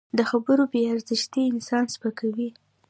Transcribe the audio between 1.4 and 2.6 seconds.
انسان سپکوي